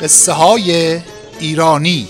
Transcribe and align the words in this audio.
قصه 0.00 0.32
های 0.32 1.00
ایرانی. 1.40 2.08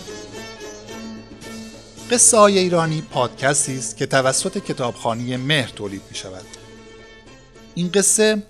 قصه 2.11 2.37
های 2.37 2.59
ایرانی 2.59 3.03
پادکستی 3.03 3.79
است 3.79 3.97
که 3.97 4.07
توسط 4.07 4.59
کتابخانه 4.59 5.37
مهر 5.37 5.69
تولید 5.69 6.03
می 6.11 6.17
شود 6.17 6.45
این 7.75 7.91
قصه 7.91 8.43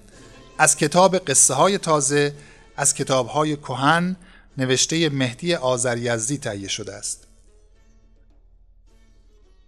از 0.58 0.76
کتاب 0.76 1.18
قصه 1.18 1.54
های 1.54 1.78
تازه 1.78 2.34
از 2.76 2.94
کتاب 2.94 3.26
های 3.26 3.56
کهن 3.56 4.16
نوشته 4.58 5.08
مهدی 5.08 5.54
آذریزدی 5.54 6.38
تهیه 6.38 6.68
شده 6.68 6.94
است. 6.94 7.26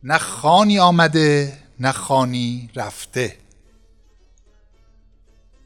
نه 0.02 0.18
خانی 0.18 0.78
آمده 0.78 1.58
نه 1.80 1.92
خانی 1.92 2.70
رفته. 2.76 3.36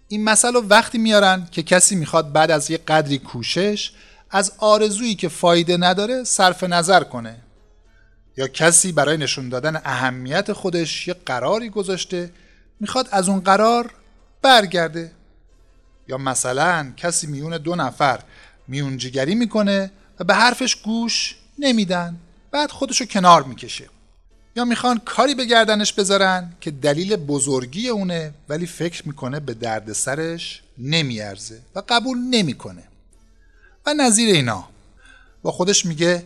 این 0.08 0.24
مسئله 0.24 0.58
وقتی 0.58 0.98
میارن 0.98 1.48
که 1.50 1.62
کسی 1.62 1.96
می‌خواد 1.96 2.32
بعد 2.32 2.50
از 2.50 2.70
یه 2.70 2.78
قدری 2.78 3.18
کوشش 3.18 3.92
از 4.30 4.52
آرزویی 4.58 5.14
که 5.14 5.28
فایده 5.28 5.76
نداره 5.76 6.24
صرف 6.24 6.64
نظر 6.64 7.04
کنه. 7.04 7.36
یا 8.36 8.48
کسی 8.48 8.92
برای 8.92 9.16
نشون 9.16 9.48
دادن 9.48 9.80
اهمیت 9.84 10.52
خودش 10.52 11.08
یه 11.08 11.14
قراری 11.26 11.70
گذاشته 11.70 12.32
می‌خواد 12.80 13.08
از 13.12 13.28
اون 13.28 13.40
قرار 13.40 13.94
برگرده. 14.42 15.12
یا 16.08 16.18
مثلا 16.18 16.92
کسی 16.96 17.26
میون 17.26 17.58
دو 17.58 17.74
نفر 17.74 18.20
میونجیگری 18.68 19.34
می‌کنه 19.34 19.90
و 20.20 20.24
به 20.24 20.34
حرفش 20.34 20.76
گوش 20.76 21.36
نمیدن 21.58 22.16
بعد 22.50 22.70
خودشو 22.70 23.04
کنار 23.04 23.42
می‌کشه. 23.42 23.88
یا 24.56 24.64
می‌خوان 24.64 24.98
کاری 25.04 25.34
به 25.34 25.44
گردنش 25.44 25.92
بذارن 25.92 26.52
که 26.60 26.70
دلیل 26.70 27.16
بزرگی 27.16 27.88
اونه 27.88 28.34
ولی 28.48 28.66
فکر 28.66 29.08
می‌کنه 29.08 29.40
به 29.40 29.54
درد 29.54 29.92
سرش 29.92 30.62
نمیارزه 30.78 31.60
و 31.74 31.82
قبول 31.88 32.18
نمی‌کنه. 32.18 32.82
و 33.86 33.94
نظیر 33.94 34.34
اینا. 34.34 34.68
با 35.42 35.52
خودش 35.52 35.86
میگه 35.86 36.24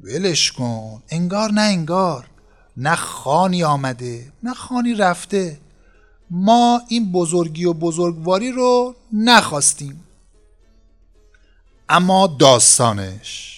ولش 0.00 0.52
کن 0.52 1.02
انگار 1.08 1.52
نه 1.52 1.60
انگار. 1.60 2.26
نه 2.76 2.94
خانی 2.94 3.64
آمده 3.64 4.32
نه 4.42 4.54
خانی 4.54 4.94
رفته. 4.94 5.58
ما 6.30 6.82
این 6.88 7.12
بزرگی 7.12 7.64
و 7.64 7.72
بزرگواری 7.72 8.52
رو 8.52 8.94
نخواستیم. 9.12 10.04
اما 11.88 12.36
داستانش 12.38 13.49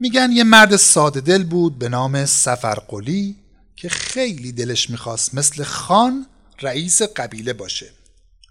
میگن 0.00 0.32
یه 0.32 0.44
مرد 0.44 0.76
ساده 0.76 1.20
دل 1.20 1.44
بود 1.44 1.78
به 1.78 1.88
نام 1.88 2.26
سفرقلی 2.26 3.36
که 3.76 3.88
خیلی 3.88 4.52
دلش 4.52 4.90
می‌خواست 4.90 5.34
مثل 5.34 5.64
خان 5.64 6.26
رئیس 6.60 7.02
قبیله 7.02 7.52
باشه. 7.52 7.90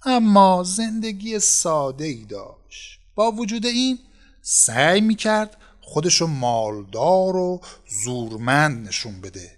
اما 0.06 0.64
زندگی 0.66 1.40
ساده 1.40 2.06
ای 2.06 2.26
داشت. 2.26 3.00
با 3.16 3.32
وجود 3.32 3.66
این 3.66 4.00
سعی 4.42 5.02
می‌کرد 5.02 5.58
خودشو 5.82 6.28
مالدار 6.28 7.36
و 7.36 7.62
زورمند 8.04 8.88
نشون 8.88 9.22
بده 9.22 9.58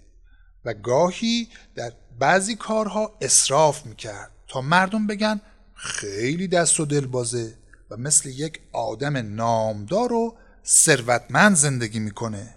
و 0.66 0.74
گاهی 0.74 1.48
در 1.76 1.94
بعضی 2.20 2.56
کارها 2.56 3.18
اصراف 3.22 3.86
می‌کرد 3.86 4.32
تا 4.48 4.62
مردم 4.62 5.08
بگن 5.08 5.42
خیلی 5.74 6.48
دست 6.48 6.80
و 6.80 6.86
دل 6.86 7.06
بازه 7.06 7.58
و 7.90 7.98
مثل 7.98 8.30
یک 8.30 8.60
آدم 8.74 9.18
نامدار 9.36 10.14
و 10.14 10.38
ثروتمند 10.66 11.56
زندگی 11.56 12.00
می‌کنه. 12.00 12.56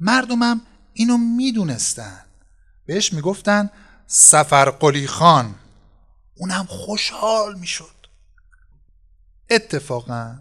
مردمم 0.00 0.60
اینو 0.92 1.18
می‌دونستن. 1.18 2.24
بهش 2.86 3.12
می‌گفتن 3.12 3.70
سفر 4.06 4.70
قلی 4.70 5.06
خان. 5.06 5.54
اونم 6.36 6.66
خوشحال 6.68 7.58
می‌شد. 7.58 8.06
اتفاقا 9.50 10.38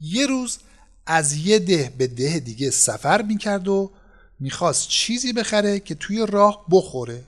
یه 0.00 0.26
روز 0.26 0.58
از 1.06 1.32
یه 1.32 1.58
ده 1.58 1.94
به 1.98 2.06
ده 2.06 2.38
دیگه 2.38 2.70
سفر 2.70 3.22
می‌کرد 3.22 3.68
و 3.68 3.92
می‌خواست 4.40 4.88
چیزی 4.88 5.32
بخره 5.32 5.80
که 5.80 5.94
توی 5.94 6.26
راه 6.26 6.66
بخوره 6.70 7.24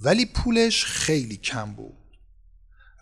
ولی 0.00 0.26
پولش 0.26 0.84
خیلی 0.84 1.36
کم 1.36 1.72
بود. 1.72 1.96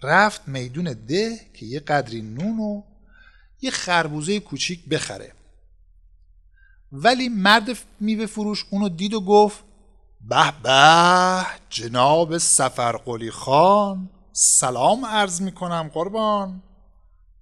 رفت 0.03 0.49
میدون 0.49 0.93
ده 0.93 1.41
که 1.55 1.67
یه 1.67 1.81
قدری 1.81 2.23
نون 2.23 2.59
و 2.59 2.83
یه 3.61 3.71
خربوزه 3.71 4.41
کوچیک 4.41 4.89
بخره. 4.89 5.33
ولی 6.93 7.29
مرد 7.29 7.79
میوه 8.01 8.27
فروش 8.27 8.65
اونو 8.71 8.89
دید 8.89 9.15
و 9.15 9.21
گفت 9.21 9.65
به 10.21 10.53
به 10.63 11.47
جناب 11.71 12.39
سفرقلی 12.39 13.31
خان 13.31 14.11
سلام 14.33 15.07
عرض 15.07 15.41
می‌کنم 15.41 15.91
قربان. 15.95 16.63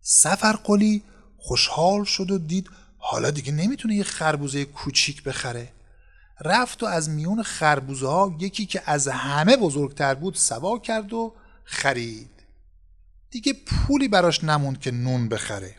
سفرقلی 0.01 1.03
خوشحال 1.39 2.05
شد 2.05 2.31
و 2.31 2.39
دید 2.39 2.71
حالا 2.99 3.31
دیگه 3.31 3.53
نمی‌تونه 3.53 3.95
یه 3.95 4.05
خربوزه 4.05 4.65
کوچیک 4.65 5.23
بخره. 5.23 5.73
رفت 6.41 6.83
و 6.83 6.87
از 6.87 7.11
میون 7.11 7.43
خربوزه 7.43 8.07
ها 8.07 8.37
یکی 8.39 8.67
که 8.67 8.83
از 8.87 9.09
همه 9.09 9.57
بزرگتر 9.57 10.15
بود 10.15 10.35
سوا 10.35 10.79
کرد 10.79 11.13
و 11.13 11.35
خرید. 11.65 12.31
دیگه 13.31 13.53
پولی 13.53 14.09
براش 14.09 14.45
نموند 14.45 14.81
که 14.81 14.91
نون 14.91 15.29
بخره. 15.29 15.77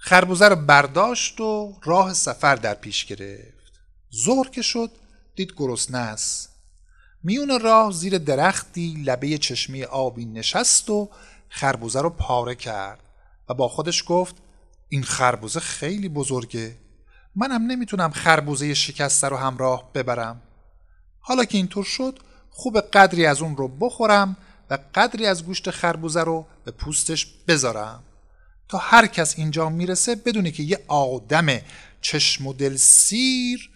خربوزه 0.00 0.48
رو 0.48 0.56
برداشت 0.56 1.40
و 1.40 1.74
راه 1.84 2.14
سفر 2.14 2.54
در 2.54 2.74
پیش 2.74 3.04
گرفت. 3.04 3.72
ظهر 4.24 4.48
که 4.48 4.62
شد 4.62 4.90
دید 5.36 5.52
گرسنه 5.56 5.98
است. 5.98 6.48
میون 7.22 7.60
راه 7.60 7.92
زیر 7.92 8.18
درختی 8.18 9.02
لبه 9.06 9.38
چشمی 9.38 9.84
آبی 9.84 10.24
نشست 10.24 10.90
و 10.90 11.10
خربوزه 11.48 12.00
رو 12.00 12.10
پاره 12.10 12.54
کرد 12.54 13.00
و 13.48 13.54
با 13.54 13.68
خودش 13.68 14.04
گفت 14.06 14.36
این 14.88 15.02
خربوزه 15.02 15.60
خیلی 15.60 16.08
بزرگه. 16.08 16.76
منم 17.36 17.66
نمی‌تونم 17.66 18.10
خربوزه 18.10 18.74
شکسته 18.74 19.28
رو 19.28 19.36
همراه 19.36 19.92
ببرم. 19.92 20.42
حالا 21.20 21.44
که 21.44 21.58
اینطور 21.58 21.84
شد 21.84 22.18
خوب 22.50 22.80
قدری 22.80 23.26
از 23.26 23.42
اون 23.42 23.56
رو 23.56 23.68
بخورم 23.68 24.36
و 24.70 24.78
قدری 24.94 25.26
از 25.26 25.44
گوشت 25.44 25.70
خربوزه 25.70 26.22
رو 26.22 26.46
به 26.64 26.70
پوستش 26.70 27.26
بذارم. 27.48 28.02
تا 28.68 28.78
هر 28.78 29.06
کس 29.06 29.38
اینجا 29.38 29.68
می‌رسه 29.68 30.14
بدونه 30.14 30.50
که 30.50 30.62
یه 30.62 30.84
آدم 30.88 31.46
چشم 32.00 32.46
و 32.46 32.52
دل 32.52 32.76
سیر 32.76 33.70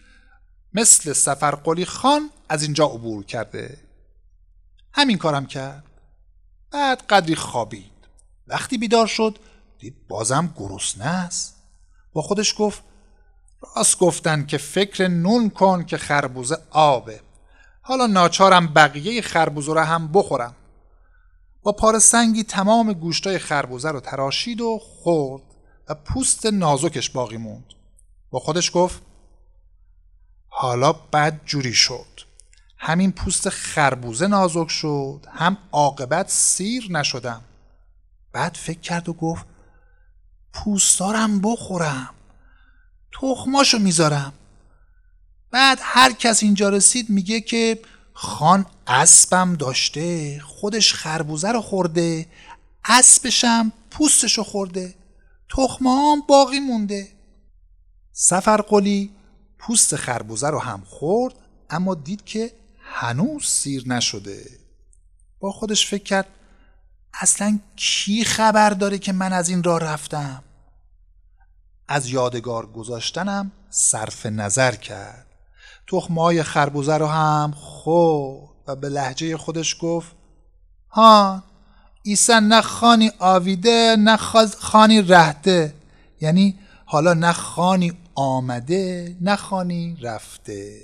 مثل 0.74 1.12
سفرقلی 1.12 1.84
خان 1.84 2.30
از 2.48 2.62
اینجا 2.62 2.86
عبور 2.86 3.24
کرده. 3.24 3.78
همین 4.92 5.18
کارم 5.18 5.46
کرد. 5.46 5.84
بعد 6.70 7.02
قدری 7.02 7.34
خوابید. 7.34 7.92
وقتی 8.46 8.78
بیدار 8.78 9.06
شد 9.06 9.38
دید 9.78 10.08
بازم 10.08 10.54
گرسنه 10.56 11.04
است. 11.04 11.56
با 12.12 12.22
خودش 12.22 12.54
گفت 12.58 12.82
راست 13.76 13.98
گفتن 13.98 14.46
که 14.46 14.58
فکر 14.58 15.08
نون 15.08 15.50
کن 15.50 15.84
که 15.84 15.96
خربوزه 15.96 16.58
آبه. 16.70 17.20
حالا 17.82 18.06
ناچارم 18.06 18.66
بقیه 18.66 19.22
خربوزه 19.22 19.72
رو 19.74 19.80
هم 19.80 20.12
بخورم. 20.12 20.54
با 21.62 21.72
پار 21.72 21.98
سنگی 21.98 22.44
تمام 22.44 22.92
گوشتای 22.92 23.38
خربوزه 23.38 23.90
رو 23.90 24.00
تراشید 24.00 24.60
و 24.60 24.78
خورد 24.78 25.42
و 25.88 25.94
پوست 25.94 26.46
نازکش 26.46 27.10
باقی 27.10 27.36
موند. 27.36 27.64
با 28.30 28.38
خودش 28.38 28.70
گفت 28.74 29.02
حالا 30.48 30.92
بد 30.92 31.40
جوری 31.44 31.74
شد. 31.74 32.20
همین 32.78 33.12
پوست 33.12 33.48
خربوزه 33.48 34.26
نازک 34.26 34.68
شد 34.68 35.26
هم 35.32 35.58
عاقبت 35.72 36.30
سیر 36.30 36.86
نشدم. 36.90 37.42
بعد 38.32 38.54
فکر 38.54 38.80
کرد 38.80 39.08
و 39.08 39.12
گفت 39.12 39.46
پوستارم 40.52 41.40
بخورم 41.40 42.14
تخماشو 43.20 43.78
می‌ذارم. 43.78 44.32
بعد 45.50 45.78
هر 45.82 46.12
کس 46.12 46.42
اینجا 46.42 46.68
رسید 46.68 47.10
میگه 47.10 47.40
که 47.40 47.78
خان 48.12 48.66
اسبم 48.86 49.54
داشته 49.54 50.40
خودش 50.40 50.94
خربوزه 50.94 51.52
رو 51.52 51.60
خورده 51.60 52.26
اسبشم 52.84 53.72
پوستش 53.90 54.38
رو 54.38 54.44
خورده 54.44 54.94
تخمه 55.50 55.90
هم 55.90 56.20
باقی 56.28 56.60
مونده. 56.60 57.08
سفرقلی 58.12 59.10
پوست 59.58 59.96
خربوزه 59.96 60.50
رو 60.50 60.58
هم 60.58 60.82
خورد 60.86 61.34
اما 61.70 61.94
دید 61.94 62.24
که 62.24 62.52
هنوز 62.78 63.46
سیر 63.46 63.88
نشده. 63.88 64.44
با 65.40 65.52
خودش 65.52 65.86
فکر 65.86 66.02
کرد 66.02 66.26
اصلا 67.14 67.58
کی 67.76 68.24
خبر 68.24 68.70
داره 68.70 68.98
که 68.98 69.12
من 69.12 69.32
از 69.32 69.48
این 69.48 69.62
راه 69.62 69.80
رفتم؟ 69.80 70.44
از 71.88 72.08
یادگار 72.08 72.66
گذاشتنم 72.66 73.52
صرف 73.70 74.26
نظر 74.26 74.74
کرد. 74.74 75.31
تخمای 75.86 76.42
خربوزه 76.42 76.96
رو 76.96 77.06
هم 77.06 77.52
خورد 77.56 78.48
و 78.66 78.76
به 78.76 78.88
لحجه 78.88 79.36
خودش 79.36 79.76
گفت 79.80 80.16
ها 80.90 81.42
ایسا 82.02 82.40
نه 82.40 82.60
خانی 82.60 83.10
آویده 83.18 83.96
نه 83.98 84.16
خانی 84.58 85.02
رهده. 85.02 85.74
یعنی 86.20 86.58
حالا 86.84 87.14
نه 87.14 87.32
خانی 87.32 87.92
آمده 88.14 89.16
نه 89.20 89.36
خانی 89.36 89.96
رفته. 90.02 90.80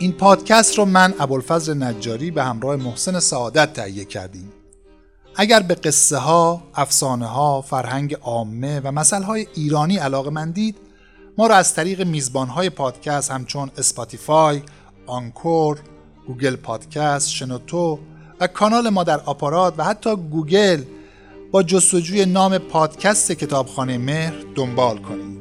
این 0.00 0.12
پادکست 0.12 0.78
رو 0.78 0.84
من 0.84 1.14
ابوالفضل 1.20 1.82
نجاری 1.82 2.30
به 2.30 2.44
همراه 2.44 2.76
محسن 2.76 3.20
سعادت 3.20 3.72
تهیه 3.72 4.04
کردیم 4.04 4.52
اگر 5.36 5.60
به 5.60 5.74
قصه 5.74 6.16
ها، 6.16 6.62
افسانه 6.74 7.26
ها، 7.26 7.60
فرهنگ 7.60 8.14
عامه 8.22 8.80
و 8.80 9.04
های 9.24 9.46
ایرانی 9.54 9.96
علاقه 9.96 10.30
مندید 10.30 10.76
ما 11.38 11.46
را 11.46 11.56
از 11.56 11.74
طریق 11.74 12.02
میزبان 12.02 12.48
های 12.48 12.70
پادکست 12.70 13.30
همچون 13.30 13.70
Spotify، 13.78 14.62
Anchor، 15.06 15.78
Google 16.26 16.56
Podcast، 16.56 17.30
شنوتو 17.30 17.98
و 18.40 18.46
کانال 18.46 18.88
ما 18.88 19.04
در 19.04 19.20
آپارات 19.20 19.74
و 19.78 19.84
حتی 19.84 20.16
گوگل 20.16 20.82
با 21.50 21.62
جستجوی 21.62 22.26
نام 22.26 22.58
پادکست 22.58 23.32
کتابخانه 23.32 23.98
مهر 23.98 24.34
دنبال 24.54 24.98
کنید. 24.98 25.39